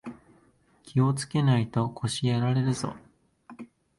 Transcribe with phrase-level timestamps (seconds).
[0.81, 2.95] 気をつけないと腰やられるぞ